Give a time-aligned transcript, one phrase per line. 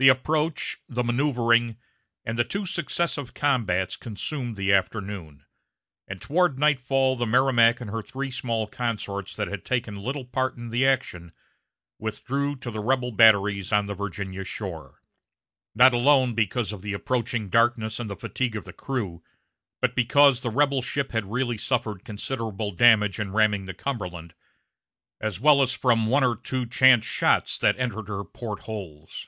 [0.00, 1.76] The approach, the manoeuvering,
[2.24, 5.44] and the two successive combats consumed the afternoon,
[6.06, 10.56] and toward nightfall the Merrimac and her three small consorts that had taken little part
[10.56, 11.32] in the action
[11.98, 15.02] withdrew to the rebel batteries on the Virginia shore:
[15.74, 19.24] not alone because of the approaching darkness and the fatigue of the crew,
[19.80, 24.32] but because the rebel ship had really suffered considerable damage in ramming the Cumberland,
[25.20, 29.26] as well as from one or two chance shots that entered her port holes.